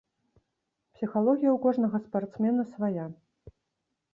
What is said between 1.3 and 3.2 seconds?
ў кожнага спартсмена свая.